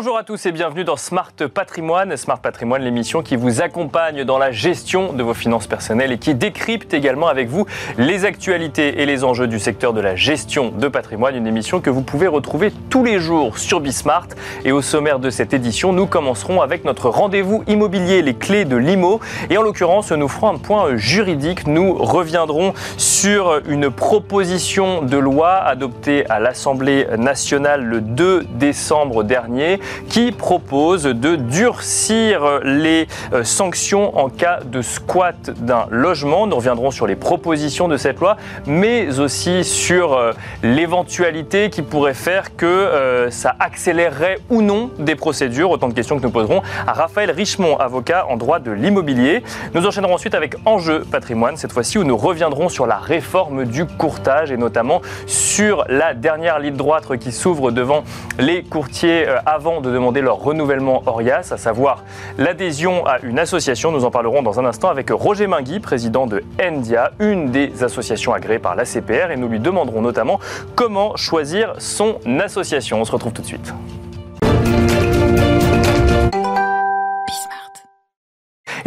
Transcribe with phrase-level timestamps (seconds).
[0.00, 2.16] Bonjour à tous et bienvenue dans Smart Patrimoine.
[2.16, 6.36] Smart Patrimoine, l'émission qui vous accompagne dans la gestion de vos finances personnelles et qui
[6.36, 7.66] décrypte également avec vous
[7.96, 11.34] les actualités et les enjeux du secteur de la gestion de patrimoine.
[11.34, 14.28] Une émission que vous pouvez retrouver tous les jours sur Bismart.
[14.64, 18.76] Et au sommaire de cette édition, nous commencerons avec notre rendez-vous immobilier, les clés de
[18.76, 19.18] l'IMO.
[19.50, 21.66] Et en l'occurrence, nous ferons un point juridique.
[21.66, 29.80] Nous reviendrons sur une proposition de loi adoptée à l'Assemblée nationale le 2 décembre dernier
[30.08, 36.46] qui propose de durcir les euh, sanctions en cas de squat d'un logement.
[36.46, 42.14] Nous reviendrons sur les propositions de cette loi, mais aussi sur euh, l'éventualité qui pourrait
[42.14, 45.70] faire que euh, ça accélérerait ou non des procédures.
[45.70, 49.42] Autant de questions que nous poserons à Raphaël Richemont, avocat en droit de l'immobilier.
[49.74, 53.86] Nous enchaînerons ensuite avec Enjeu patrimoine, cette fois-ci où nous reviendrons sur la réforme du
[53.86, 58.02] courtage et notamment sur la dernière ligne droite qui s'ouvre devant
[58.38, 62.04] les courtiers avant de demander leur renouvellement ORIAS, à savoir
[62.36, 63.92] l'adhésion à une association.
[63.92, 68.32] Nous en parlerons dans un instant avec Roger Mingui, président de NDIA, une des associations
[68.32, 70.40] agréées par la CPR, et nous lui demanderons notamment
[70.74, 73.00] comment choisir son association.
[73.00, 73.72] On se retrouve tout de suite.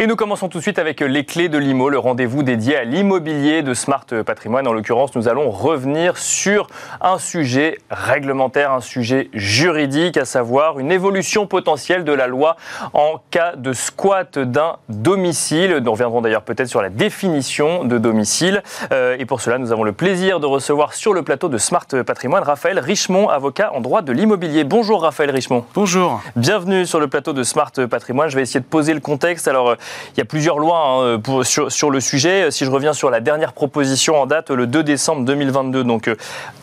[0.02, 2.82] Et nous commençons tout de suite avec les clés de l'IMO, le rendez-vous dédié à
[2.82, 4.66] l'immobilier de Smart Patrimoine.
[4.66, 6.66] En l'occurrence, nous allons revenir sur
[7.00, 12.56] un sujet réglementaire, un sujet juridique, à savoir une évolution potentielle de la loi
[12.94, 15.76] en cas de squat d'un domicile.
[15.76, 18.64] Nous reviendrons d'ailleurs peut-être sur la définition de domicile.
[18.90, 21.86] Euh, et pour cela, nous avons le plaisir de recevoir sur le plateau de Smart
[22.04, 24.64] Patrimoine Raphaël Richemont, avocat en droit de l'immobilier.
[24.64, 25.64] Bonjour Raphaël Richemont.
[25.76, 26.20] Bonjour.
[26.34, 28.28] Bienvenue sur le plateau de Smart Patrimoine.
[28.30, 29.46] Je vais essayer de poser le contexte.
[29.46, 29.76] Alors,
[30.14, 32.50] il y a plusieurs lois hein, sur, le sujet.
[32.50, 36.10] Si je reviens sur la dernière proposition en date, le 2 décembre 2022, donc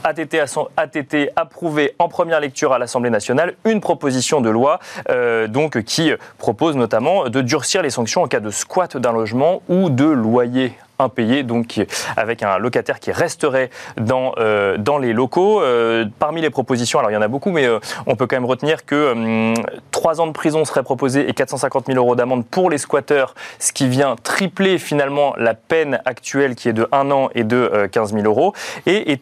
[0.03, 5.48] ATT, euh, ATT approuvé en première lecture à l'Assemblée nationale une proposition de loi euh,
[5.86, 10.05] qui propose notamment de durcir les sanctions en cas de squat d'un logement ou de
[10.05, 11.82] loyer impayé, donc
[12.17, 15.61] avec un locataire qui resterait dans, euh, les locaux.
[15.61, 18.36] Euh, parmi les propositions, alors il y en a beaucoup, mais euh, on peut quand
[18.36, 19.54] même retenir que
[19.92, 23.71] 3 ans de prison seraient proposés et 450 000 euros d'amende pour les squatteurs, ce
[23.71, 28.14] qui vient tripler finalement la peine actuelle qui est de 1 an et de 15
[28.14, 28.54] 000 euros.
[28.86, 29.17] Et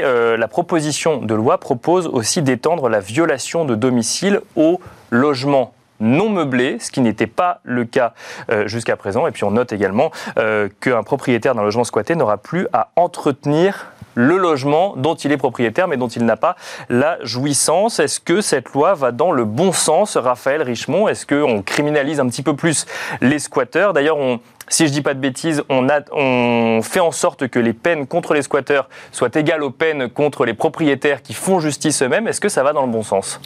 [0.00, 6.78] la proposition de loi propose aussi d'étendre la violation de domicile au logement non meublé,
[6.80, 8.14] ce qui n'était pas le cas
[8.50, 9.26] euh, jusqu'à présent.
[9.26, 13.86] Et puis on note également euh, qu'un propriétaire d'un logement squatté n'aura plus à entretenir
[14.14, 16.56] le logement dont il est propriétaire mais dont il n'a pas
[16.88, 17.98] la jouissance.
[17.98, 21.08] Est-ce que cette loi va dans le bon sens, Raphaël Richemont?
[21.08, 22.86] Est-ce qu'on criminalise un petit peu plus
[23.20, 23.92] les squatteurs?
[23.92, 28.06] D'ailleurs, on, si je dis pas de bêtises, on, fait en sorte que les peines
[28.06, 32.28] contre les squatteurs soient égales aux peines contre les propriétaires qui font justice eux-mêmes.
[32.28, 33.40] Est-ce que ça va dans le bon sens?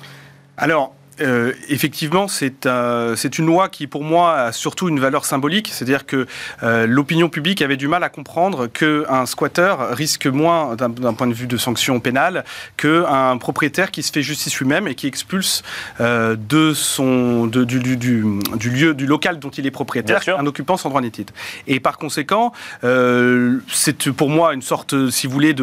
[1.20, 5.68] Euh, effectivement, c'est une loi qui, pour moi, a surtout une valeur symbolique.
[5.72, 6.26] C'est-à-dire que
[6.62, 11.34] euh, l'opinion publique avait du mal à comprendre qu'un squatter risque moins, d'un point de
[11.34, 12.44] vue de sanction pénale,
[12.76, 15.62] qu'un propriétaire qui se fait justice lui-même et qui expulse
[16.00, 20.46] euh, de son, de, du, du, du, lieu, du local dont il est propriétaire, un
[20.46, 21.30] occupant sans droit d'étude.
[21.66, 22.52] Et par conséquent,
[22.82, 25.54] c'est pour moi une sorte, si vous voulez,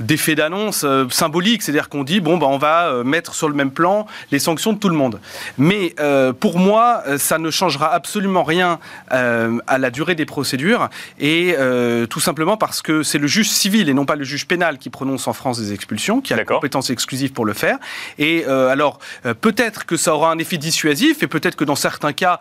[0.00, 1.62] d'effet d'annonce symbolique.
[1.62, 4.78] C'est-à-dire qu'on dit, bon, bah, on va mettre sur le même plan les sanctions de
[4.78, 5.20] tout le monde monde.
[5.56, 8.78] Mais euh, pour moi, euh, ça ne changera absolument rien
[9.12, 11.56] euh, à la durée des procédures, et
[12.10, 14.90] tout simplement parce que c'est le juge civil et non pas le juge pénal qui
[14.90, 17.78] prononce en France des expulsions, qui a la compétence exclusive pour le faire.
[18.18, 18.98] Et alors,
[19.40, 22.40] peut-être que ça aura un effet dissuasif, et peut-être que dans certains cas,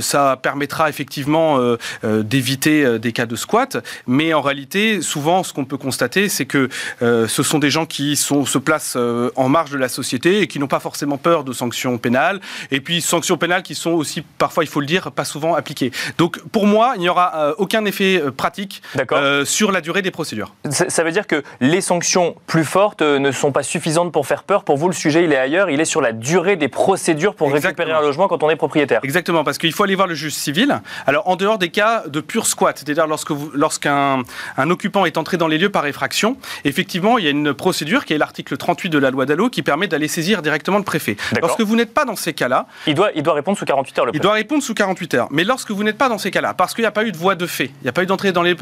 [0.00, 1.58] ça permettra effectivement
[2.02, 6.68] d'éviter des cas de squat, mais en réalité, souvent, ce qu'on peut constater, c'est que
[7.00, 8.98] ce sont des gens qui sont, se placent
[9.36, 12.40] en marge de la société et qui n'ont pas forcément peur de sanctions pénales,
[12.70, 15.92] et puis sanctions pénales qui sont aussi, parfois il faut le dire, pas souvent appliquées.
[16.18, 20.02] Donc pour moi, il n'y aura euh, aucun effet euh, pratique euh, sur la durée
[20.02, 20.54] des procédures.
[20.70, 24.64] Ça, veut dire que les sanctions plus fortes ne sont pas suffisantes pour faire peur.
[24.64, 27.52] Pour vous, le sujet, il est ailleurs, il est sur la durée des procédures pour
[27.52, 29.00] récupérer un logement quand on est propriétaire.
[29.02, 30.80] Exactement, parce qu'il faut aller voir le juge civil.
[31.06, 34.22] Alors en dehors des cas de pur squat, c'est-à-dire lorsque lorsqu'un
[34.56, 38.04] un occupant est entré dans les lieux par effraction, effectivement, il y a une procédure
[38.04, 41.16] qui est l'article 38 de la loi Dallot qui permet d'aller saisir directement le préfet.
[41.40, 42.66] Lorsque vous n'êtes pas dans ces cas-là.
[42.86, 45.28] Il doit, il doit répondre sous 48 heures, le Il doit répondre sous 48 heures.
[45.30, 47.16] Mais lorsque vous n'êtes pas dans ces cas-là, parce qu'il n'y a pas eu de
[47.16, 48.56] voie de fait, il n'y a pas eu d'entrée dans les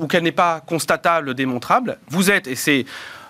[0.00, 2.84] ou qu'elle n'est pas constatable, démontrable, vous êtes, et c'est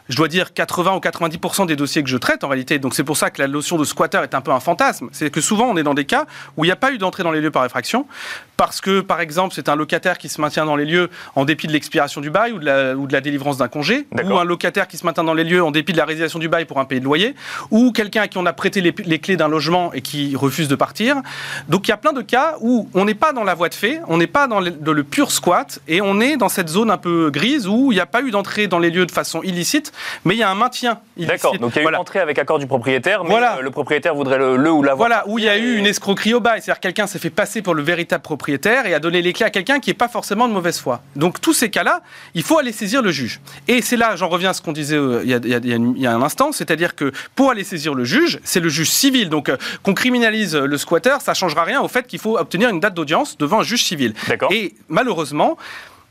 [0.08, 2.78] je dois dire 80 ou 90% des dossiers que je traite en réalité.
[2.78, 5.08] Donc c'est pour ça que la notion de squatter est un peu un fantasme.
[5.12, 6.26] C'est que souvent on est dans des cas
[6.56, 8.06] où il n'y a pas eu d'entrée dans les lieux par effraction,
[8.56, 11.66] parce que par exemple c'est un locataire qui se maintient dans les lieux en dépit
[11.66, 14.44] de l'expiration du bail ou de la, ou de la délivrance d'un congé, ou un
[14.44, 16.80] locataire qui se maintient dans les lieux en dépit de la résiliation du bail pour
[16.80, 17.34] un payer de loyer,
[17.70, 20.68] ou quelqu'un à qui on a prêté les, les, clés d'un logement et qui refuse
[20.68, 21.16] de partir.
[21.68, 23.74] Donc il y a plein de cas où on n'est pas dans la voie de
[23.74, 26.68] fait, on n'est pas dans le, dans le pur squat et on est dans cette
[26.68, 29.12] zone un peu grise où il n'y a pas eu d'entrée dans les lieux de
[29.12, 29.92] façon illicite,
[30.24, 31.00] mais il y a un maintien.
[31.16, 33.60] D'accord, donc il y a eu une entrée avec accord du propriétaire, mais voilà.
[33.60, 36.34] le propriétaire voudrait le, le ou la Voilà, où il y a eu une escroquerie
[36.34, 39.32] au bail, c'est-à-dire quelqu'un s'est fait passer pour le véritable propriétaire et a donné les
[39.32, 41.00] clés à quelqu'un qui n'est pas forcément de mauvaise foi.
[41.16, 42.02] Donc tous ces cas-là,
[42.34, 43.40] il faut aller saisir le juge.
[43.66, 45.58] Et c'est là, j'en reviens à ce qu'on disait il, y a, il, y a,
[45.58, 48.90] il, y a, un instant, c'est-à-dire que pour aller saisir le juge, c'est le juge
[48.90, 49.28] civil.
[49.28, 52.80] Donc euh, qu'on criminalise le squatter, ça changera rien au fait qu'il faut obtenir une
[52.80, 54.14] date d'audience devant un juge civil.
[54.50, 55.56] Et malheureusement,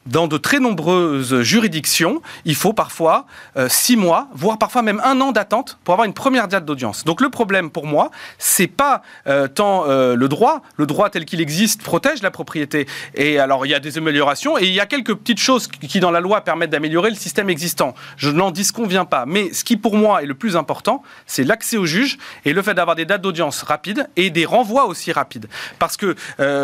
[0.08, 3.26] dans de très nombreuses juridictions, il faut parfois
[3.58, 7.04] euh, six mois, voire parfois même un an d'attente pour avoir une première date d'audience.
[7.04, 11.26] Donc le problème pour moi, c'est pas euh, tant euh, le droit, le droit tel
[11.26, 12.88] qu'il existe protège la propriété.
[13.16, 16.00] Et alors il y a des améliorations et il y a quelques petites choses qui
[16.00, 17.94] dans la loi permettent d'améliorer le système existant.
[18.16, 21.78] Je n'en disconviens pas, mais ce qui pour moi est le plus important, c'est l'accès
[21.78, 25.48] au juge et le fait d'avoir des dates d'audience rapides et des renvois aussi rapides.
[25.80, 26.16] Parce que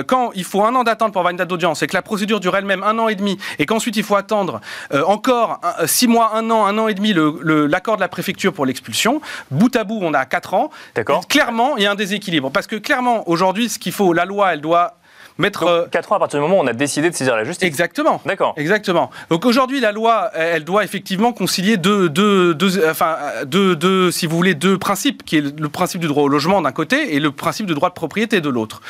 [0.03, 2.39] quand il faut un an d'attente pour avoir une date d'audience et que la procédure
[2.39, 4.61] dure elle-même un an et demi et qu'ensuite il faut attendre
[4.93, 8.53] euh, encore un, six mois, un an, un an et demi l'accord de la préfecture
[8.53, 9.21] pour l'expulsion,
[9.51, 10.69] bout à bout on a quatre ans.
[11.29, 12.51] Clairement, il y a un déséquilibre.
[12.51, 14.95] Parce que clairement aujourd'hui, ce qu'il faut, la loi, elle doit
[15.37, 15.65] mettre.
[15.65, 17.67] Donc, 4 ans à partir du moment où on a décidé de saisir la justice.
[17.67, 18.21] Exactement.
[18.25, 18.53] D'accord.
[18.57, 19.09] Exactement.
[19.29, 24.27] Donc aujourd'hui, la loi, elle doit effectivement concilier deux, deux, deux, enfin, deux, deux, si
[24.27, 27.19] vous voulez, deux principes, qui est le principe du droit au logement d'un côté et
[27.19, 28.81] le principe du droit de propriété de l'autre.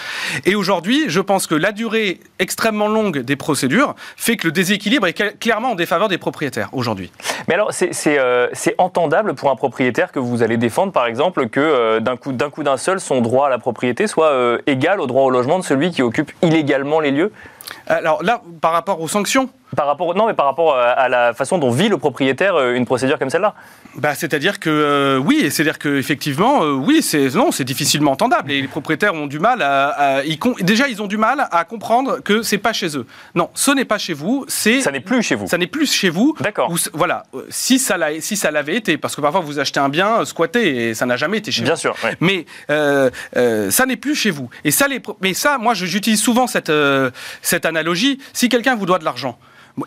[0.45, 5.07] Et aujourd'hui, je pense que la durée extrêmement longue des procédures fait que le déséquilibre
[5.07, 7.11] est clairement en défaveur des propriétaires aujourd'hui.
[7.47, 8.47] Mais alors, c'est euh,
[8.77, 12.17] entendable pour un propriétaire que vous allez défendre, par exemple, que euh, d'un
[12.49, 15.59] coup d'un seul, son droit à la propriété soit euh, égal au droit au logement
[15.59, 17.31] de celui qui occupe illégalement les lieux
[17.87, 21.57] Alors là, par rapport aux sanctions par rapport, non, mais par rapport à la façon
[21.57, 23.53] dont vit le propriétaire euh, une procédure comme celle-là.
[23.95, 28.51] Bah, c'est-à-dire que euh, oui, c'est-à-dire que effectivement, euh, oui, c'est non, c'est difficilement entendable.
[28.51, 32.19] Et les propriétaires ont du mal à, ils, déjà, ils ont du mal à comprendre
[32.19, 33.05] que c'est pas chez eux.
[33.35, 34.45] Non, ce n'est pas chez vous.
[34.47, 35.47] C'est ça n'est plus chez vous.
[35.47, 36.35] Ça n'est plus chez vous.
[36.39, 36.73] D'accord.
[36.93, 40.25] Voilà, si ça l'a, si ça l'avait été, parce que parfois vous achetez un bien
[40.25, 41.81] squatté et ça n'a jamais été chez Bien vous.
[41.81, 42.17] Bien sûr.
[42.19, 44.49] Mais ça n'est plus chez vous.
[44.63, 46.71] Et ça, les, mais ça, moi, j'utilise souvent cette
[47.41, 48.19] cette analogie.
[48.33, 49.37] Si quelqu'un vous doit de l'argent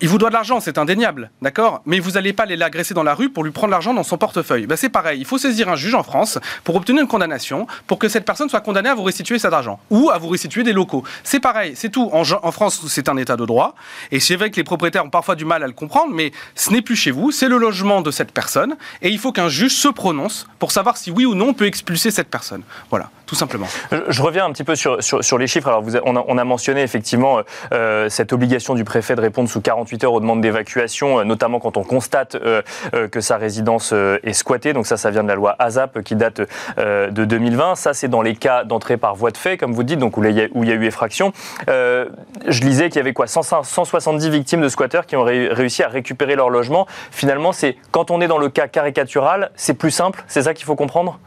[0.00, 1.82] il vous doit de l'argent, c'est indéniable, d'accord?
[1.86, 4.18] Mais vous n'allez pas aller l'agresser dans la rue pour lui prendre l'argent dans son
[4.18, 4.66] portefeuille.
[4.66, 7.98] Ben, c'est pareil, il faut saisir un juge en France pour obtenir une condamnation, pour
[7.98, 10.72] que cette personne soit condamnée à vous restituer cet argent, ou à vous restituer des
[10.72, 11.04] locaux.
[11.22, 12.10] C'est pareil, c'est tout.
[12.12, 13.74] En, en France, c'est un état de droit,
[14.10, 16.70] et c'est vrai que les propriétaires ont parfois du mal à le comprendre, mais ce
[16.70, 19.74] n'est plus chez vous, c'est le logement de cette personne, et il faut qu'un juge
[19.74, 22.62] se prononce pour savoir si oui ou non on peut expulser cette personne.
[22.90, 23.66] Voilà, tout simplement.
[24.08, 25.68] Je, reviens un petit peu sur, sur, les chiffres.
[25.68, 27.40] Alors, on, a, on, a, mentionné effectivement
[27.72, 31.58] euh, cette obligation du préfet de répondre sous 48 heures aux demandes d'évacuation, euh, notamment
[31.58, 32.62] quand on constate euh,
[32.94, 34.72] euh, que sa résidence est squattée.
[34.72, 36.40] Donc ça, ça vient de la loi ASAP qui date
[36.78, 37.74] de 2020.
[37.74, 40.24] Ça, c'est dans les cas d'entrée par voie de fait, comme vous dites, donc où
[40.24, 41.32] il y a, où il y a eu effraction.
[41.66, 46.36] je lisais qu'il y avait quoi 170 victimes de squatteurs qui ont réussi à récupérer
[46.36, 46.86] leur logement.
[47.10, 50.22] Finalement, c'est quand on est dans le cas caricatural, c'est plus simple.
[50.28, 51.18] C'est ça qu'il faut comprendre?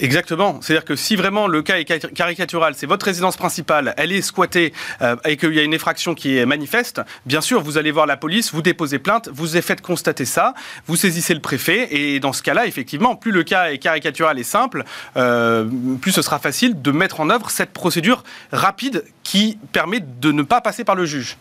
[0.00, 0.58] Exactement.
[0.60, 4.72] C'est-à-dire que si vraiment le cas est caricatural, c'est votre résidence principale, elle est squattée
[5.02, 8.06] euh, et qu'il y a une effraction qui est manifeste, bien sûr, vous allez voir
[8.06, 10.54] la police, vous déposez plainte, vous faites constater ça,
[10.86, 14.44] vous saisissez le préfet et dans ce cas-là, effectivement, plus le cas est caricatural et
[14.44, 14.84] simple,
[15.16, 15.64] euh,
[16.00, 20.42] plus ce sera facile de mettre en œuvre cette procédure rapide qui permet de ne
[20.42, 21.36] pas passer par le juge.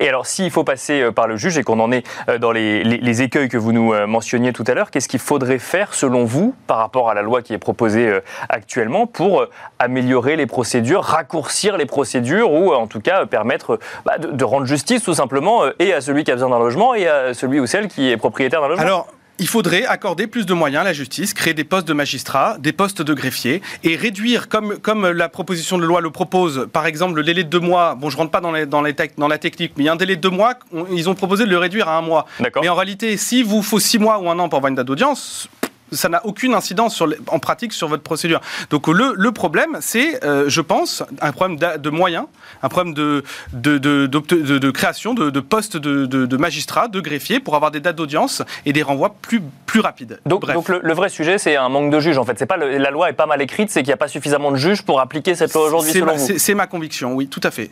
[0.00, 2.52] Et alors, s'il faut passer euh, par le juge et qu'on en est euh, dans
[2.52, 6.24] les, écueils que vous nous euh, mentionniez tout à l'heure, qu'est-ce qu'il faudrait faire, selon
[6.24, 9.46] vous, par rapport à la loi qui est proposée actuellement, pour
[9.78, 15.02] améliorer les procédures, raccourcir les procédures ou, en tout cas, permettre bah, de, rendre justice,
[15.02, 17.88] tout simplement, et à celui qui a besoin d'un logement et à celui ou celle
[17.88, 19.06] qui est propriétaire d'un logement?
[19.40, 22.72] Il faudrait accorder plus de moyens à la justice, créer des postes de magistrats, des
[22.72, 27.16] postes de greffiers, et réduire, comme, comme la proposition de loi le propose, par exemple,
[27.16, 27.94] le délai de deux mois.
[27.94, 29.92] Bon, je rentre pas dans, les, dans, les dans la technique, mais il y a
[29.92, 30.54] un délai de deux mois,
[30.92, 32.26] ils ont proposé de le réduire à un mois.
[32.60, 34.86] Mais en réalité, s'il vous faut six mois ou un an pour avoir une date
[34.86, 35.48] d'audience,
[35.92, 38.40] ça n'a aucune incidence sur en pratique sur votre procédure.
[38.70, 42.26] Donc le, le problème, c'est, euh, je pense, un problème de moyens,
[42.62, 47.70] un problème de, de, de, de création de, postes de, magistrats, de greffiers, pour avoir
[47.70, 50.20] des dates d'audience et des renvois plus, plus rapides.
[50.26, 52.38] Donc, donc le, vrai sujet, c'est un manque de juges, en fait.
[52.38, 54.56] C'est pas la loi est pas mal écrite, c'est qu'il n'y a pas suffisamment de
[54.56, 57.70] juges pour appliquer cette loi aujourd'hui, selon vous C'est ma conviction, oui, tout à fait.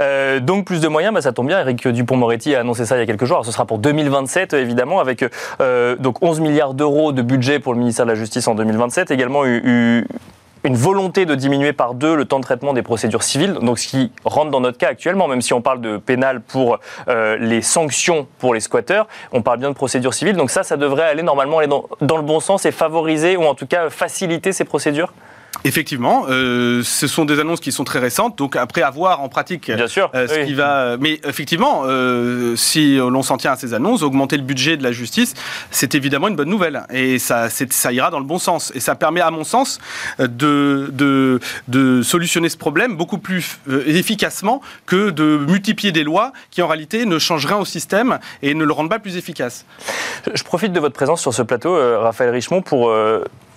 [0.00, 1.60] Euh, donc plus de moyens, bah, ça tombe bien.
[1.60, 3.44] Eric Dupont-Moretti a annoncé ça il y a quelques jours.
[3.44, 5.24] Ce sera pour 2027 évidemment, avec
[5.60, 9.10] euh, donc 11 milliards d'euros de budget pour le ministère de la Justice en 2027.
[9.10, 10.06] Également eu,
[10.64, 13.86] une volonté de diminuer par deux le temps de traitement des procédures civiles, donc ce
[13.86, 17.62] qui rentre dans notre cas actuellement, même si on parle de pénal pour euh, les
[17.62, 21.22] sanctions pour les squatteurs, on parle bien de procédures civiles, donc ça, ça devrait aller
[21.22, 25.12] normalement aller dans le bon sens et favoriser ou en tout cas faciliter ces procédures?
[25.66, 29.68] Effectivement, euh, ce sont des annonces qui sont très récentes, donc après avoir en pratique
[29.68, 30.96] Bien sûr, euh, ce qui va.
[31.00, 34.92] Mais effectivement, euh, si l'on s'en tient à ces annonces, augmenter le budget de la
[34.92, 35.34] justice,
[35.72, 38.94] c'est évidemment une bonne nouvelle et ça, ça ira dans le bon sens et ça
[38.94, 39.80] permet, à mon sens,
[40.20, 46.62] de, de, de solutionner ce problème beaucoup plus efficacement que de multiplier des lois qui
[46.62, 49.64] en réalité ne changent rien au système et ne le rendent pas plus efficace.
[50.32, 52.92] Je profite de votre présence sur ce plateau, Raphaël Richemont, pour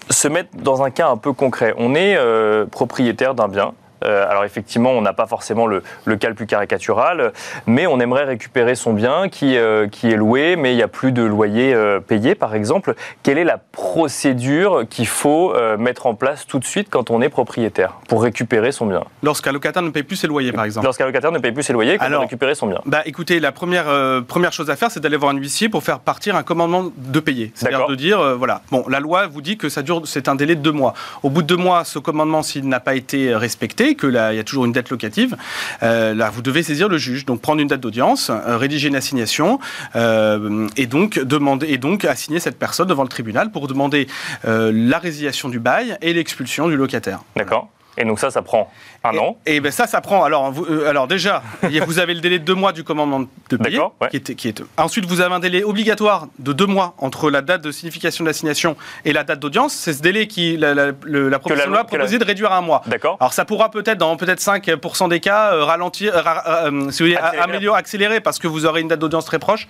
[0.09, 1.73] se mettre dans un cas un peu concret.
[1.77, 5.81] On est euh, propriétaire d'un bien alors effectivement, on n'a pas forcément le,
[6.17, 7.33] cas le plus caricatural,
[7.65, 10.87] mais on aimerait récupérer son bien qui, euh, qui est loué, mais il n'y a
[10.87, 12.95] plus de loyer euh, payé, par exemple.
[13.23, 17.29] Quelle est la procédure qu'il faut mettre en place tout de suite quand on est
[17.29, 19.03] propriétaire pour récupérer son bien?
[19.23, 20.85] Lorsqu'un locataire ne paye plus ses loyers, par exemple.
[20.85, 23.85] Lorsqu'un locataire ne paye plus ses loyers, comment récupérer son bien Bah écoutez, la première,
[24.27, 27.19] première chose à faire, c'est d'aller voir un huissier pour faire partir un commandement de
[27.19, 27.51] payer.
[27.55, 30.55] C'est-à-dire de dire, voilà, bon, la loi vous dit que ça dure, c'est un délai
[30.55, 30.93] de deux mois.
[31.23, 34.39] Au bout de deux mois, ce commandement, s'il n'a pas été respecté, que qu'il y
[34.39, 35.35] a toujours une dette locative,
[35.83, 37.25] euh, là, vous devez saisir le juge.
[37.25, 39.59] Donc, prendre une date d'audience, euh, rédiger une assignation
[39.95, 44.07] euh, et donc demander et donc assigner cette personne devant le tribunal pour demander
[44.43, 47.21] la résiliation du bail et l'expulsion du locataire.
[47.35, 47.69] D'accord.
[47.99, 48.71] Et donc ça, ça prend
[49.03, 49.37] un an.
[49.45, 50.23] Et ben ça, ça prend.
[50.23, 51.43] Alors, euh, alors déjà,
[51.85, 54.63] vous avez le délai de deux mois du commandement de payer, qui, est, qui est.
[54.77, 58.29] Ensuite, vous avez un délai obligatoire de deux mois entre la date de signification de
[58.29, 59.73] l'assignation et la date d'audience.
[59.73, 62.61] C'est ce délai qui la, la, la proposition de loi proposé de réduire à un
[62.61, 62.83] mois.
[62.87, 63.17] D'accord.
[63.19, 67.17] Alors ça pourra peut-être dans peut-être 5% des cas euh, ralentir, euh, si vous voulez,
[67.17, 69.67] améliorer, accélérer parce que vous aurez une date d'audience très proche.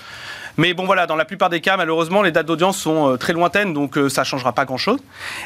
[0.60, 3.74] Mais bon, voilà, dans la plupart des cas, malheureusement, les dates d'audience sont très lointaines,
[3.74, 5.00] donc ça ne changera pas grand-chose.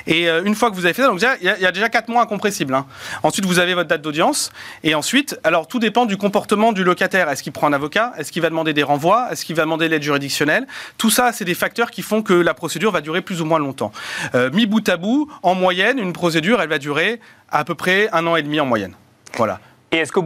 [0.08, 2.24] Et une fois que vous avez fait ça, donc il y, a déjà 4 mois
[2.24, 2.74] incompressibles.
[2.74, 2.88] Hein.
[3.22, 4.51] Ensuite, vous avez votre date d'audience.
[4.84, 7.29] Et ensuite, alors tout dépend du comportement du locataire.
[7.29, 8.13] Est-ce qu'il prend un avocat?
[8.17, 9.27] Est-ce qu'il va demander des renvois?
[9.32, 10.65] Est-ce qu'il va demander l'aide juridictionnelle?
[10.98, 13.60] Tout ça, c'est des facteurs qui font que la procédure va durer plus ou moins
[13.60, 13.91] longtemps.
[14.34, 17.20] Euh, mis bout à bout, en moyenne, une procédure, elle va durer
[17.51, 18.96] à peu près un an et demi en moyenne.
[19.38, 19.60] Voilà.
[19.93, 20.23] Et est-ce qu'au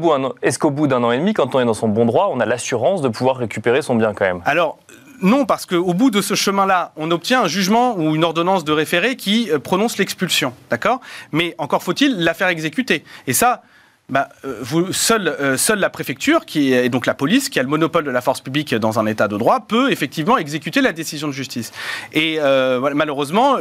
[0.72, 3.02] bout, d'un an et demi, quand on est dans son bon droit, on a l'assurance
[3.02, 4.42] de pouvoir récupérer son bien quand même?
[4.46, 4.80] Alors,
[5.22, 8.72] non, parce qu'au bout de ce chemin-là, on obtient un jugement ou une ordonnance de
[8.72, 10.54] référé qui euh, prononce l'expulsion.
[10.70, 11.02] D'accord?
[11.34, 13.04] Mais encore faut-il la faire exécuter.
[13.28, 13.62] Et ça,
[14.10, 17.68] bah, euh, seule, euh, la préfecture, qui est, et donc la police, qui a le
[17.68, 21.28] monopole de la force publique dans un état de droit, peut effectivement exécuter la décision
[21.28, 21.74] de justice.
[22.14, 23.58] Et euh, malheureusement,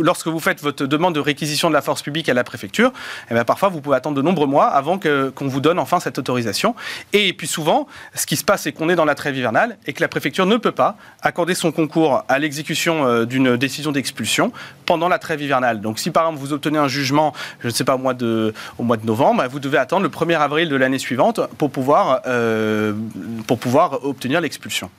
[0.00, 2.92] lorsque vous faites votre demande de réquisition de la force publique à la préfecture,
[3.28, 6.16] eh bien, parfois vous pouvez attendre de nombreux mois avant qu'on vous donne enfin cette
[6.16, 6.76] autorisation.
[7.12, 9.94] Et puis souvent, ce qui se passe, c'est qu'on est dans la trêve hivernale et
[9.94, 14.52] que la préfecture ne peut pas accorder son concours à l'exécution d'une décision d'expulsion
[14.86, 15.80] pendant la trêve hivernale.
[15.80, 18.54] Donc si par exemple vous obtenez un jugement, je ne sais pas, au mois de,
[18.78, 22.20] au mois de novembre, vous devez attendre le 1er avril de l'année suivante pour pouvoir,
[22.26, 22.92] euh,
[23.46, 24.90] pour pouvoir obtenir l'expulsion.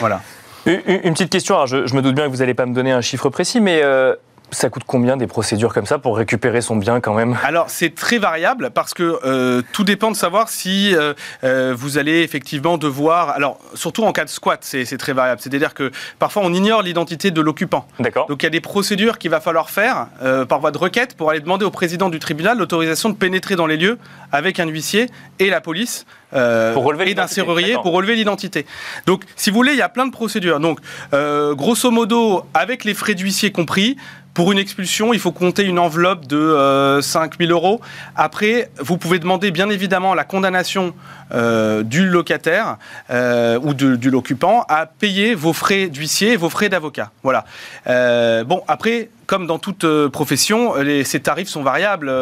[0.00, 0.20] Voilà.
[0.66, 3.30] Une, petite question, je, me doute bien que vous n'allez pas me donner un chiffre
[3.30, 4.14] précis, mais euh,
[4.52, 7.36] ça coûte combien des procédures comme ça pour récupérer son bien quand même?
[7.42, 11.98] Alors c'est très variable parce que euh, tout dépend de savoir si euh, euh, vous
[11.98, 13.30] allez effectivement devoir.
[13.30, 15.40] Alors surtout en cas de squat, c'est très variable.
[15.40, 17.88] C'est-à-dire que parfois on ignore l'identité de l'occupant.
[17.98, 18.26] D'accord.
[18.26, 20.06] Donc il y a des procédures qu'il va falloir faire
[20.48, 23.66] par voie de requête pour aller demander au président du tribunal l'autorisation de pénétrer dans
[23.66, 23.98] les lieux
[24.30, 26.04] avec un huissier et la police.
[26.30, 28.64] pour relever et d'un serrurier pour relever l'identité.
[29.06, 30.60] Donc, si vous voulez, il y a plein de procédures.
[30.60, 30.78] Donc,
[31.12, 33.96] grosso modo, avec les frais d'huissier compris,
[34.34, 37.80] pour une expulsion, il faut compter une enveloppe de euh, 5 000 euros.
[38.16, 40.94] Après, vous pouvez demander bien évidemment la condamnation
[41.34, 42.76] euh, du locataire
[43.10, 47.10] euh, ou du l'occupant à payer vos frais d'huissier et vos frais d'avocat.
[47.22, 47.44] Voilà.
[47.86, 52.12] Euh, bon, après, comme dans toute profession, les, ces tarifs sont variables.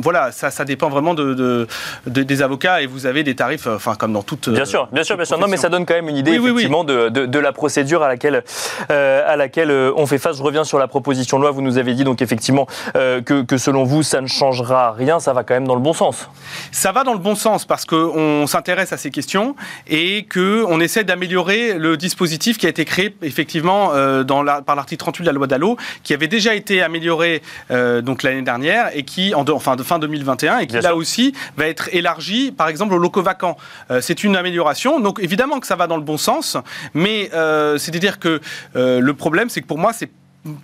[0.00, 1.66] voilà, ça, ça dépend vraiment de,
[2.06, 4.48] des avocats et vous avez des tarifs, enfin comme dans toute.
[4.48, 5.38] Bien sûr, bien sûr, bien sûr.
[5.38, 8.44] Non, mais ça donne quand même une idée effectivement De, la procédure à laquelle
[8.88, 10.36] à laquelle on fait face.
[10.36, 11.50] Je reviens sur la proposition de loi.
[11.50, 15.18] Vous nous avez dit donc effectivement que, que selon vous, ça ne changera rien.
[15.18, 16.28] Ça va quand même dans le bon sens.
[16.70, 19.56] Ça va dans le bon sens parce que on on s'intéresse à ces questions
[19.88, 25.00] et qu'on essaie d'améliorer le dispositif qui a été créé effectivement euh, dans par l'article
[25.00, 29.04] 38 de la loi Dallot, qui avait déjà été amélioré euh, donc l'année dernière et
[29.04, 32.92] qui, en enfin de fin 2021, et qui là aussi va être élargi, par exemple,
[32.92, 33.56] aux locaux vacants.
[33.90, 35.00] Euh, c'est une amélioration.
[35.00, 36.58] Donc évidemment que ça va dans le bon sens,
[36.92, 37.30] mais
[37.78, 38.40] c'est-à-dire que
[38.74, 40.10] le problème, c'est que pour moi, c'est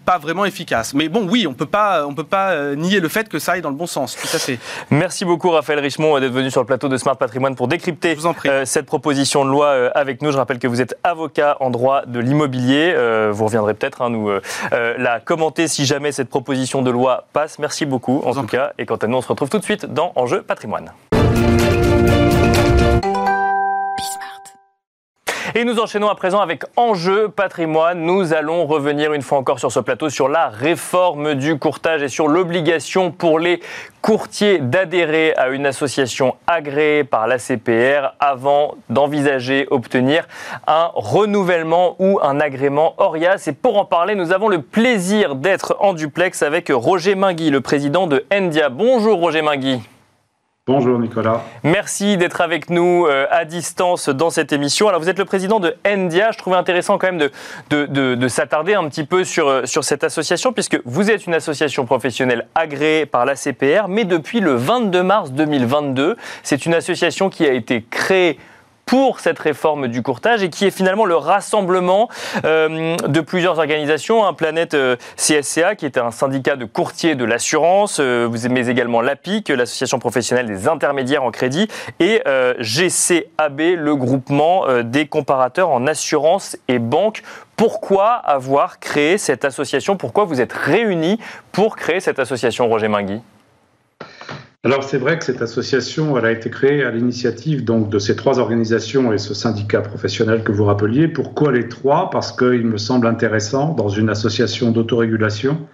[0.05, 0.95] pas vraiment efficace.
[0.95, 3.63] Mais bon, oui, on peut pas, on peut pas nier le fait que ça aille
[3.63, 4.17] dans le bon sens.
[4.17, 4.59] Tout à fait.
[4.91, 8.17] Merci beaucoup, Raphaël Richemont, d'être venu sur le plateau de Smart Patrimoine pour décrypter
[8.65, 10.33] cette proposition de loi avec nous.
[10.33, 12.95] Je rappelle que vous êtes avocat en droit de l'immobilier.
[13.31, 14.31] vous reviendrez peut-être hein, nous
[14.71, 17.59] la commenter si jamais cette proposition de loi passe.
[17.59, 18.73] Merci beaucoup, en tout cas.
[18.79, 20.93] Et quant à nous, on se retrouve tout de suite dans Enjeu Patrimoine.
[25.55, 28.01] Et nous enchaînons à présent avec Enjeu patrimoine.
[28.01, 32.09] Nous allons revenir une fois encore sur ce plateau sur la réforme du courtage et
[32.09, 33.61] sur l'obligation pour les
[34.01, 40.27] courtiers d'adhérer à une association agréée par l'ACPR avant d'envisager obtenir
[40.67, 43.45] un renouvellement ou un agrément ORIAS.
[43.47, 47.61] Et pour en parler, nous avons le plaisir d'être en duplex avec Roger Mingui, le
[47.61, 48.71] président de Endia.
[48.71, 49.83] Bonjour Roger Mingui.
[50.69, 51.43] Bonjour Nicolas.
[51.65, 54.87] Merci d'être avec nous euh, à distance dans cette émission.
[54.87, 56.31] Alors vous êtes le président de Endia.
[56.31, 57.29] Je trouvais intéressant quand même
[57.71, 61.35] de, de, s'attarder un petit peu sur, euh, sur cette association puisque vous êtes une
[61.35, 67.29] association professionnelle agréée par la CPR, mais depuis le 22 mars 2022, c'est une association
[67.29, 68.39] qui a été créée
[68.87, 72.09] pour cette réforme du courtage et qui est finalement le rassemblement
[72.45, 77.25] euh, de plusieurs organisations, un Planète euh, CSCA qui est un syndicat de courtiers de
[77.25, 81.69] l'assurance, euh, vous aimez également l'APIC, l'association professionnelle des intermédiaires en crédit,
[82.01, 82.23] et
[82.59, 87.23] GCAB, le groupement des comparateurs en assurance et banque.
[87.57, 89.97] Pourquoi avoir créé cette association?
[89.97, 91.19] Pourquoi vous êtes réunis
[91.53, 93.21] pour créer cette association, Roger Mingui
[94.65, 98.15] alors c'est vrai que cette association, elle a été créée à l'initiative donc de ces
[98.15, 101.09] trois organisations et ce syndicat professionnel que vous rappeliez.
[101.09, 102.11] Pourquoi les trois?
[102.11, 105.67] Parce qu'il me semble intéressant dans une association d'autorégulation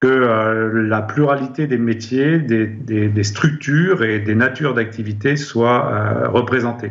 [0.00, 6.90] que euh, la pluralité des métiers, des, structures et des natures d'activité soit euh, représentée.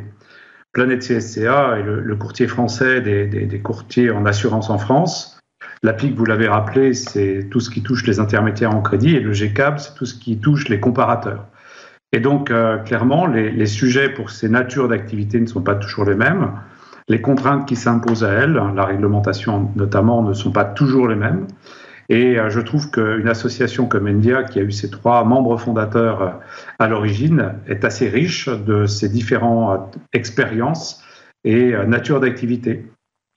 [0.74, 5.41] Planète CSCA est le, courtier français des, courtiers en assurance en France.
[5.84, 9.32] L'APIC, vous l'avez rappelé, c'est tout ce qui touche les intermédiaires en crédit et le
[9.32, 11.48] GCAB, c'est tout ce qui touche les comparateurs.
[12.12, 16.14] Et donc, euh, clairement, les, sujets pour ces natures d'activité ne sont pas toujours les
[16.14, 16.52] mêmes.
[17.08, 21.48] Les contraintes qui s'imposent à elles, la réglementation notamment, ne sont pas toujours les mêmes.
[22.10, 26.22] Et euh, je trouve qu'une association comme Endia, qui a eu ses trois membres fondateurs
[26.22, 26.30] euh,
[26.78, 31.04] à l'origine, est assez riche de ces différentes expériences
[31.44, 32.86] et natures d'activité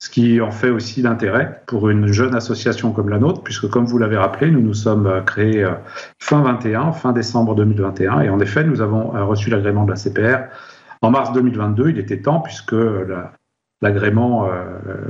[0.05, 3.87] ce qui en fait aussi l'intérêt pour une jeune association comme la nôtre, puisque comme
[3.87, 5.73] vous l'avez rappelé, nous nous sommes euh, créés euh,
[6.19, 9.97] fin 21, fin décembre 2021, et en effet, nous avons euh, reçu l'agrément de la
[9.97, 10.51] CPR
[11.01, 11.89] en mars 2022.
[11.89, 12.77] Il était temps, puisque
[13.81, 14.47] l'agrément,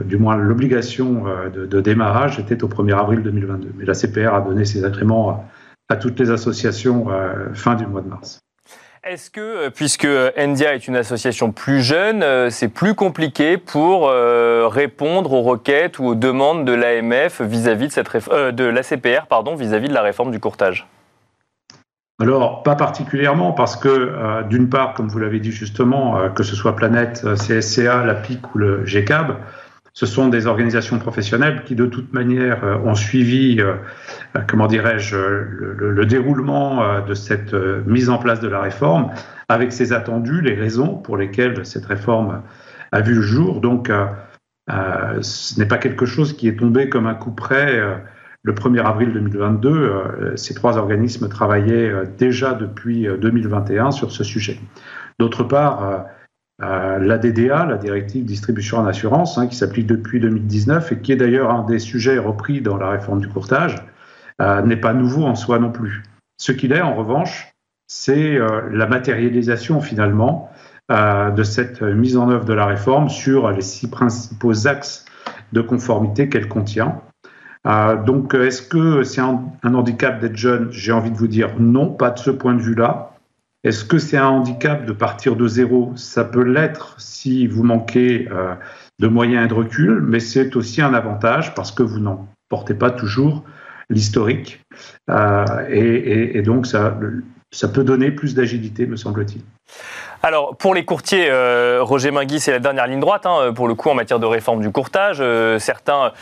[0.05, 3.75] du moins l'obligation de, démarrage était au 1er avril 2022.
[3.77, 5.45] Mais la CPR a donné ses agréments
[5.89, 7.07] à toutes les associations
[7.53, 8.44] fin du mois de mars.
[9.07, 14.09] Est-ce que, euh, puisque Endia est une association plus jeune, euh, c'est plus compliqué pour
[14.09, 19.57] euh, répondre aux requêtes ou aux demandes de l'AMF vis-à-vis de cette de l'ACPR, pardon,
[19.57, 20.87] vis-à-vis de la réforme du courtage?
[22.19, 26.77] Alors, pas particulièrement, parce que, d'une part, comme vous l'avez dit justement, que ce soit
[26.77, 29.37] Planète, CSCA, la PIC ou le GCAB,
[29.95, 33.75] ce sont des organisations professionnelles qui, de toute manière, euh, ont suivi, euh,
[34.37, 37.55] euh, comment dirais-je, le, déroulement de cette
[37.87, 39.11] mise en place de la réforme,
[39.49, 42.43] avec ses attendus, les raisons pour lesquelles cette réforme
[42.93, 43.61] a vu le jour.
[43.61, 43.91] Donc,
[44.69, 47.81] ce n'est pas quelque chose qui est tombé comme un coup près.
[48.43, 54.59] le 1er avril 2022, ces trois organismes travaillaient déjà depuis 2021 sur ce sujet.
[55.19, 56.05] D'autre part,
[56.61, 61.17] la DDA, la directive distribution en assurance, hein, qui s'applique depuis 2019 et qui est
[61.17, 63.85] d'ailleurs un des sujets repris dans la réforme du courtage,
[64.41, 66.03] euh, n'est pas nouveau en soi non plus.
[66.39, 67.55] Ce qu'il est, en revanche,
[67.87, 70.51] c'est euh, la matérialisation finalement
[70.91, 75.05] euh, de cette mise en œuvre de la réforme sur les six principaux axes
[75.53, 77.01] de conformité qu'elle contient.
[78.05, 80.71] donc, est-ce que c'est un handicap d'être jeune?
[80.73, 83.14] J'ai envie de vous dire non, pas de ce point de vue-là.
[83.65, 85.93] Est-ce que c'est un handicap de partir de zéro?
[85.97, 88.55] Ça peut l'être si vous manquez euh,
[88.99, 92.75] de moyens et de recul, mais c'est aussi un avantage parce que vous n'en portez
[92.75, 93.43] pas toujours
[93.89, 94.61] l'historique.
[95.09, 96.95] Euh, et, donc, ça,
[97.73, 99.41] peut donner plus d'agilité, me semble-t-il.
[100.23, 103.75] Alors, pour les courtiers, euh, Roger Mingui, c'est la dernière ligne droite, hein, pour le
[103.75, 105.23] coup, en matière de réforme du courtage.
[105.59, 106.13] certains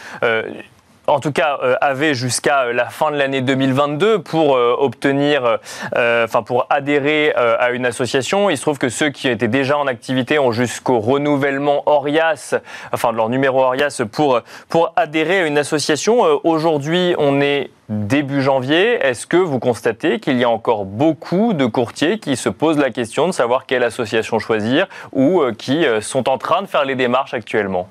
[1.08, 5.58] en tout cas, euh, avait jusqu'à euh, la fin de l'année 2022 pour euh, obtenir,
[5.94, 8.50] enfin pour adhérer à une association.
[8.50, 12.54] Il se trouve que ceux qui étaient déjà en activité ont jusqu'au renouvellement ORIAS,
[12.92, 16.22] enfin de leur numéro ORIAS pour pour adhérer à une association.
[16.44, 18.94] Aujourd'hui, on est début janvier.
[19.04, 22.90] Est-ce que vous constatez qu'il y a encore beaucoup de courtiers qui se posent la
[22.90, 27.34] question de savoir quelle association choisir ou qui sont en train de faire les démarches
[27.34, 27.88] actuellement?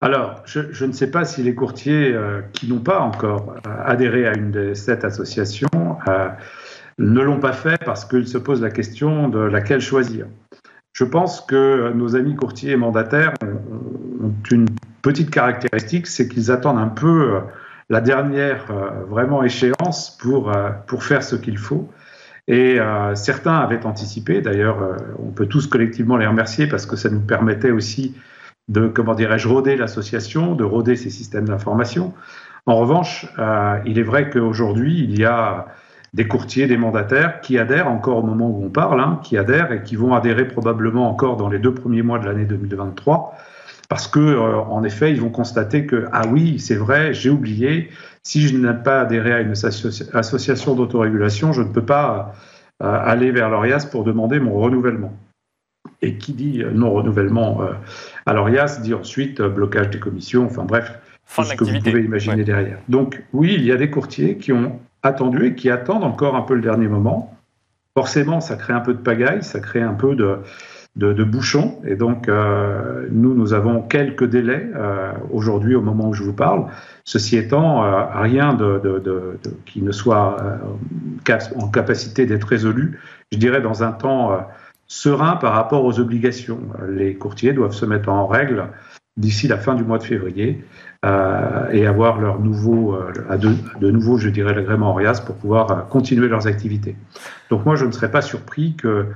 [0.00, 4.36] Alors, je, ne sais pas si les courtiers euh, qui n'ont pas encore adhéré à
[4.36, 5.68] une de cette association
[6.98, 10.26] ne l'ont pas fait parce qu'ils se posent la question de laquelle choisir.
[10.92, 14.66] Je pense que nos amis courtiers et mandataires ont, une
[15.02, 17.38] petite caractéristique, c'est qu'ils attendent un peu
[17.88, 18.66] la dernière
[19.08, 20.52] vraiment échéance pour,
[20.86, 21.88] pour faire ce qu'il faut.
[22.48, 26.96] Et euh, certains avaient anticipé, d'ailleurs, euh, on peut tous collectivement les remercier parce que
[26.96, 28.14] ça nous permettait aussi
[28.68, 32.12] de, comment dirais-je, rôder l'association, de rôder ces systèmes d'information.
[32.66, 35.66] En revanche, euh, il est vrai qu'aujourd'hui, il y a
[36.14, 39.72] des courtiers, des mandataires qui adhèrent encore au moment où on parle, hein, qui adhèrent
[39.72, 43.36] et qui vont adhérer probablement encore dans les deux premiers mois de l'année 2023
[43.88, 47.88] parce que en effet, ils vont constater que ah oui, c'est vrai, j'ai oublié,
[48.22, 49.54] si je n'ai pas adhéré à une
[50.12, 52.34] association d'autorégulation, je ne peux pas
[52.82, 55.12] euh, aller vers l'ORIAS pour demander mon renouvellement.
[56.02, 57.62] Et qui dit euh, non-renouvellement
[58.28, 60.98] euh, à l'ORIAS dit ensuite blocage des commissions, enfin bref,
[61.34, 62.78] tout ce que vous pouvez imaginer derrière.
[62.88, 66.42] Donc oui, il y a des courtiers qui ont attendu et qui attendent encore un
[66.42, 67.34] peu le dernier moment.
[67.96, 70.38] Forcément, ça crée un peu de pagaille, ça crée un peu de,
[70.98, 71.80] de, bouchons.
[71.86, 76.32] Et donc, euh, nous, nous avons quelques délais euh, aujourd'hui au moment où je vous
[76.32, 76.66] parle.
[77.04, 80.36] Ceci étant, euh, rien de, qui ne soit
[81.56, 82.98] en capacité d'être résolu,
[83.32, 84.46] je dirais, dans un temps
[84.88, 86.60] serein par rapport aux obligations.
[86.88, 88.68] Les courtiers doivent se mettre en règle
[89.16, 90.64] d'ici la fin du mois de février
[91.72, 92.98] et avoir leur nouveau,
[93.30, 96.96] de, de nouveau, je dirais, l'agrément ORIAS pour pouvoir continuer leurs activités.
[97.50, 99.06] Donc moi, je ne serais pas surpris que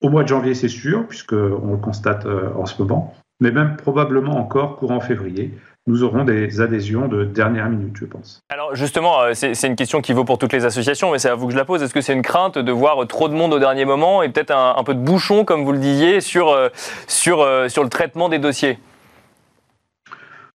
[0.00, 3.76] au mois de janvier, c'est sûr, puisqu'on le constate euh, en ce moment, mais même
[3.76, 5.54] probablement encore courant février,
[5.86, 8.42] nous aurons des adhésions de dernière minute, je pense.
[8.50, 11.34] Alors justement, euh, c'est une question qui vaut pour toutes les associations, mais c'est à
[11.34, 11.82] vous que je la pose.
[11.82, 14.50] Est-ce que c'est une crainte de voir trop de monde au dernier moment et peut-être
[14.50, 16.68] un, peu de bouchon, comme vous le disiez, sur, euh,
[17.06, 18.78] sur, sur le traitement des dossiers?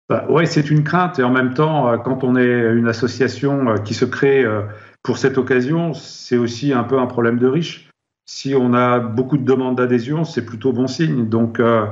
[0.09, 1.19] Bah, Oui, c'est une crainte.
[1.19, 4.43] Et en même temps, quand on est une association qui se crée
[5.03, 7.89] pour cette occasion, c'est aussi un peu un problème de riche
[8.29, 11.27] si on a beaucoup de demandes d'adhésion, c'est plutôt bon signe.
[11.27, 11.87] Donc euh,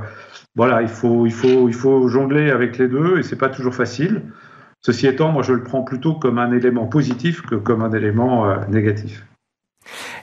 [0.57, 3.75] voilà, il faut, il, faut, il faut jongler avec les deux et c'est pas toujours
[3.75, 4.23] facile.
[4.81, 8.49] Ceci étant, moi je le prends plutôt comme un élément positif que comme un élément
[8.49, 9.23] euh, négatif.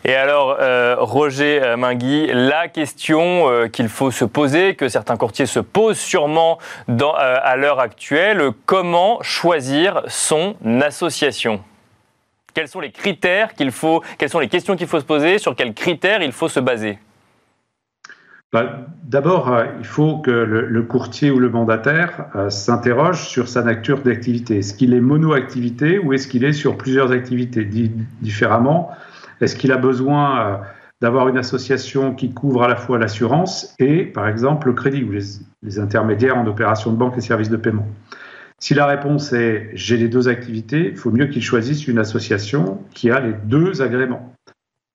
[0.05, 5.61] Et alors, euh, Roger Mingui, la question qu'il faut se poser, que certains courtiers se
[5.61, 11.62] posent sûrement à l'heure actuelle, comment choisir son association?
[12.53, 15.57] Quels sont les critères qu'il faut, quelles sont les questions qu'il faut se poser, sur
[15.57, 16.99] quels critères il faut se baser?
[18.55, 23.62] Bah, D'abord, euh, il faut que le, courtier ou le mandataire euh, s'interroge sur sa
[23.62, 24.59] nature d'activité.
[24.59, 27.69] Est-ce qu'il est mono-activité ou est-ce qu'il est sur plusieurs activités?
[28.23, 28.90] Différemment
[29.43, 30.57] Est-ce qu'il a besoin euh,
[31.03, 35.12] d'avoir une association qui couvre à la fois l'assurance et, par exemple, le crédit ou
[35.12, 37.87] les intermédiaires en opération de banque et services de paiement?
[38.59, 42.81] Si la réponse est j'ai les deux activités, il faut mieux qu'ils choisissent une association
[42.95, 44.35] qui a les deux agréments.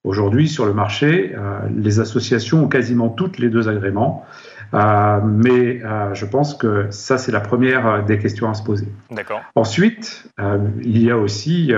[0.05, 4.25] Aujourd'hui, sur le marché, euh, les associations ont quasiment toutes les deux agréments.
[4.73, 8.87] Euh, mais euh, je pense que ça, c'est la première des questions à se poser.
[9.11, 9.41] D'accord.
[9.55, 10.31] Ensuite,
[10.81, 11.73] il y a aussi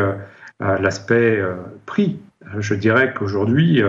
[0.60, 1.42] l'aspect
[1.88, 2.20] prix.
[2.60, 3.82] Je dirais qu'aujourd'hui,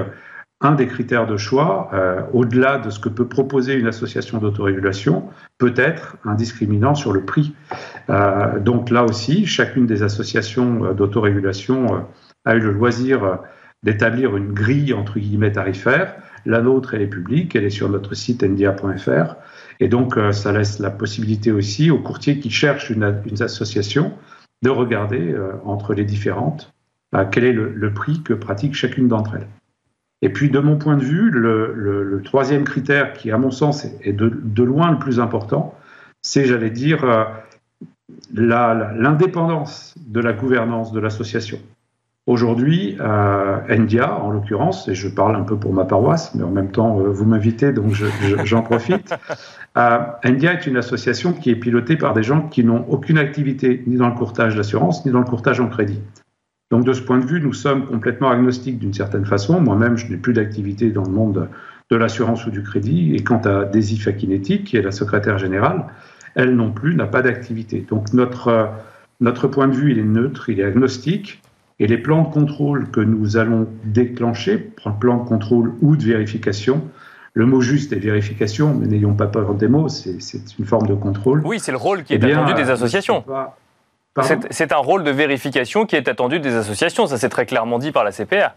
[0.62, 1.90] un des critères de choix,
[2.32, 7.22] au-delà de ce que peut proposer une association d'autorégulation, peut être un discriminant sur le
[7.22, 7.54] prix.
[8.60, 12.06] Donc là aussi, chacune des associations d'autorégulation
[12.44, 13.40] a eu le loisir
[13.82, 16.16] d'établir une grille entre guillemets tarifaire.
[16.44, 19.36] La nôtre, elle est publique, elle est sur notre site ndia.fr.
[19.80, 23.04] Et donc, ça laisse la possibilité aussi aux courtiers qui cherchent une,
[23.40, 24.12] association
[24.62, 26.72] de regarder entre les différentes
[27.30, 29.48] quel est le prix que pratique chacune d'entre elles.
[30.22, 34.12] Et puis, de mon point de vue, le, troisième critère qui, à mon sens, est
[34.12, 35.76] de, loin le plus important,
[36.22, 37.24] c'est, j'allais dire, euh,
[38.32, 41.58] l'indépendance de la gouvernance de l'association.
[42.28, 46.52] Aujourd'hui, euh, NDIA, en l'occurrence, et je parle un peu pour ma paroisse, mais en
[46.52, 47.92] même temps, euh, vous m'invitez, donc
[48.44, 49.14] j'en profite.
[49.78, 53.82] Euh, NDIA est une association qui est pilotée par des gens qui n'ont aucune activité
[53.86, 55.98] ni dans le courtage d'assurance, ni dans le courtage en crédit.
[56.70, 59.62] Donc de ce point de vue, nous sommes complètement agnostiques d'une certaine façon.
[59.62, 61.48] Moi-même, je n'ai plus d'activité dans le monde
[61.90, 63.14] de l'assurance ou du crédit.
[63.14, 65.86] Et quant à Daisy Fakinetti, qui est la secrétaire générale,
[66.34, 67.86] elle non plus n'a pas d'activité.
[67.88, 68.68] Donc notre,
[69.20, 71.40] notre point de vue, il est neutre, il est agnostique.
[71.82, 74.56] Et les plans de contrôle que nous allons déclencher,
[75.00, 76.80] plan de contrôle ou de vérification,
[77.34, 80.16] le mot juste est vérification, mais n'ayons pas peur des mots, c'est
[80.60, 81.42] une forme de contrôle.
[81.44, 83.24] Oui, c'est le rôle qui est eh attendu des associations.
[84.50, 87.90] C'est un rôle de vérification qui est attendu des associations, ça c'est très clairement dit
[87.90, 88.54] par la CPR.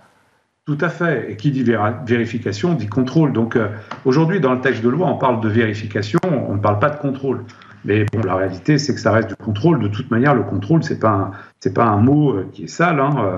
[0.67, 1.31] Tout à fait.
[1.31, 1.65] Et qui dit
[2.05, 3.33] vérification dit contrôle.
[3.33, 3.69] Donc euh,
[4.03, 6.97] aujourd'hui, dans le texte de loi, on parle de vérification, on ne parle pas de
[6.97, 7.43] contrôle.
[7.85, 9.79] Mais bon, la réalité, c'est que ça reste du contrôle.
[9.79, 11.31] De toute manière, le contrôle, c'est pas
[11.73, 12.99] pas un mot euh, qui est sale.
[12.99, 13.15] Hein.
[13.19, 13.37] Euh,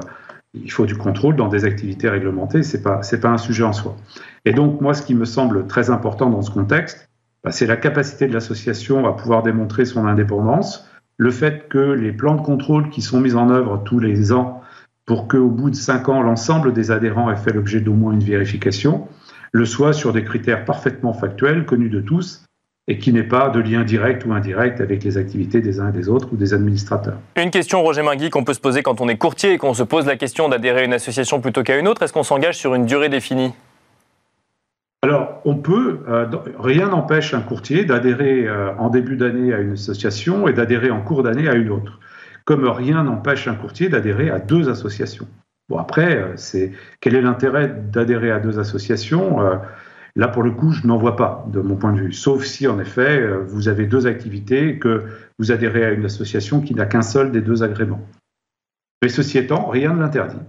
[0.54, 2.64] il faut du contrôle dans des activités réglementées.
[2.64, 3.96] C'est pas pas un sujet en soi.
[4.46, 7.10] Et donc, moi, ce qui me semble très important dans ce contexte,
[7.44, 12.12] bah, c'est la capacité de l'association à pouvoir démontrer son indépendance, le fait que les
[12.12, 14.62] plans de contrôle qui sont mis en œuvre tous les ans
[15.06, 18.24] pour qu'au bout de cinq ans, l'ensemble des adhérents aient fait l'objet d'au moins une
[18.24, 19.08] vérification,
[19.52, 22.47] le soit sur des critères parfaitement factuels, connus de tous,
[22.88, 25.92] et qui n'ait pas de lien direct ou indirect avec les activités des uns et
[25.92, 27.18] des autres ou des administrateurs.
[27.36, 29.84] Une question, Roger Mingui, qu'on peut se poser quand on est courtier et qu'on se
[29.84, 32.04] pose la question d'adhérer à une association plutôt qu'à une autre.
[32.04, 33.54] Est-ce qu'on s'engage sur une durée définie?
[35.04, 36.26] Alors, on peut, euh,
[36.58, 41.02] rien n'empêche un courtier d'adhérer euh, en début d'année à une association et d'adhérer en
[41.02, 42.00] cours d'année à une autre,
[42.46, 45.28] comme rien n'empêche un courtier d'adhérer à deux associations.
[45.70, 49.40] Bon, après, euh, c'est quel est l'intérêt d'adhérer à deux associations?
[50.18, 52.68] Là, pour le coup, je n'en vois pas, de mon point de vue, sauf si,
[52.68, 55.06] en effet, vous avez deux activités que
[55.38, 58.02] vous adhérez à une association qui n'a qu'un seul des deux agréments.
[59.04, 60.40] Mais ceci étant, rien ne l'interdit.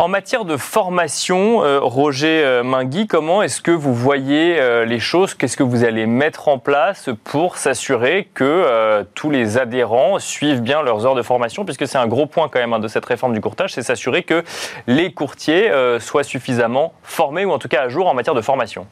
[0.00, 4.98] En matière de formation, euh, Roger euh, Mingui, comment est-ce que vous voyez euh, les
[4.98, 5.34] choses?
[5.34, 10.80] Qu'est-ce que vous allez mettre en place pour s'assurer que tous les adhérents suivent bien
[10.80, 11.66] leurs heures de formation?
[11.66, 14.22] Puisque c'est un gros point quand même hein, de cette réforme du courtage, c'est s'assurer
[14.22, 14.42] que
[14.86, 18.86] les courtiers soient suffisamment formés ou en tout cas à jour en matière de formation.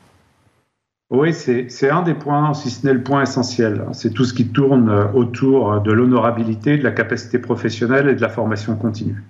[1.11, 3.87] Oui, c'est un des points, si ce n'est le point essentiel.
[3.93, 8.29] C'est tout ce qui tourne autour de l'honorabilité, de la capacité professionnelle et de la
[8.29, 9.25] formation continue.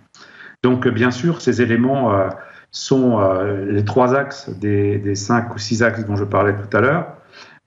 [0.62, 2.28] Donc, bien sûr, ces éléments euh,
[2.70, 6.80] sont euh, les trois axes des, cinq ou six axes dont je parlais tout à
[6.80, 7.06] l'heure.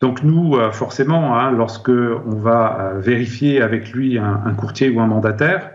[0.02, 5.08] Donc, nous, euh, forcément, hein, lorsque on va vérifier avec lui un, courtier ou un
[5.08, 5.72] mandataire,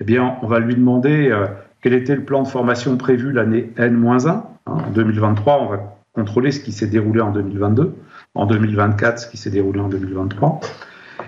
[0.00, 1.34] eh bien, on va lui demander
[1.80, 4.28] quel était le plan de formation prévu l'année N-1.
[4.28, 7.94] Hein, en 2023, on va contrôler ce qui s'est déroulé en 2022.
[8.34, 10.60] En 2024, ce qui s'est déroulé en 2023.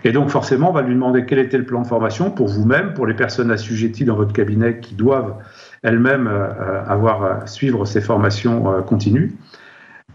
[0.04, 2.94] Et donc forcément, on va lui demander quel était le plan de formation pour vous-même,
[2.94, 5.34] pour les personnes assujetties dans votre cabinet qui doivent
[5.82, 9.32] elles-mêmes euh, euh, avoir euh, suivre ces formations continues.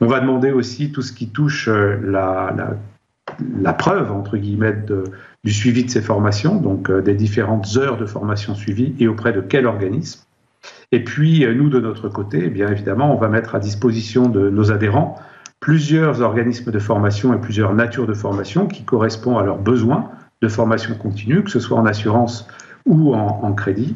[0.01, 2.53] On va demander aussi tout ce qui touche la,
[3.61, 4.75] la, preuve, entre guillemets,
[5.45, 9.39] du suivi de ces formations, donc des différentes heures de formation suivies et auprès de
[9.39, 10.25] quel organisme.
[10.91, 14.49] Et puis, nous, de notre côté, eh bien évidemment, on va mettre à disposition de
[14.49, 15.17] nos adhérents
[15.59, 20.47] plusieurs organismes de formation et plusieurs natures de formation qui correspondent à leurs besoins de
[20.47, 22.47] formation continue, que ce soit en assurance
[22.85, 23.95] ou en, crédit.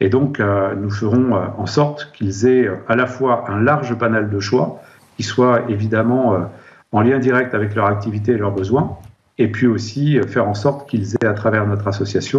[0.00, 3.60] Et donc, euh, nous ferons euh, en sorte qu'ils aient euh, à la fois un
[3.60, 4.82] large panel de choix,
[5.16, 6.48] qui soit évidemment
[6.92, 8.96] en lien direct avec leur activité et leurs besoins,
[9.36, 12.38] et puis aussi faire en sorte qu'ils aient à travers notre association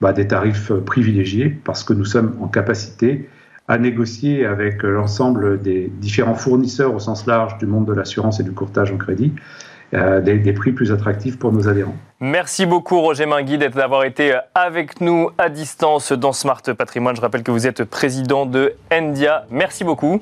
[0.00, 3.28] bah, des tarifs privilégiés, parce que nous sommes en capacité
[3.70, 8.42] à négocier avec l'ensemble des différents fournisseurs au sens large du monde de l'assurance et
[8.42, 9.32] du courtage en crédit.
[9.92, 11.96] Euh, des, prix plus attractifs pour nos adhérents.
[12.20, 17.16] Merci beaucoup Roger Mingui d'avoir été avec nous à distance dans Smart Patrimoine.
[17.16, 19.46] Je rappelle que vous êtes président de Endia.
[19.50, 20.20] Merci beaucoup.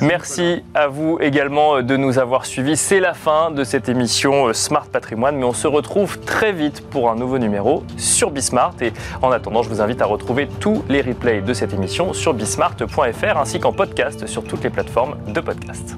[0.00, 2.76] Merci, à vous également de nous avoir suivis.
[2.76, 6.82] C'est la fin de cette émission euh, Smart Patrimoine, mais on se retrouve très vite
[6.88, 8.74] pour un nouveau numéro sur Bismart.
[8.80, 8.92] Et
[9.22, 13.36] en attendant, je vous invite à retrouver tous les replays de cette émission sur bismart.fr
[13.36, 15.96] ainsi qu'en podcast sur toutes les plateformes de podcast.